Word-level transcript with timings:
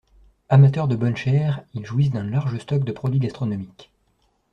Amateurs 0.49 0.87
de 0.87 0.95
bonne 0.95 1.15
chère, 1.15 1.63
ils 1.75 1.85
jouissent 1.85 2.09
d'un 2.09 2.23
large 2.23 2.57
stock 2.57 2.83
de 2.83 2.91
produits 2.91 3.19
gastronomiques. 3.19 3.91